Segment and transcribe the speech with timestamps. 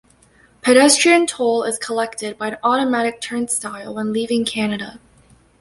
[0.61, 4.99] Pedestrian toll is collected by an automatic turnstile when leaving Canada.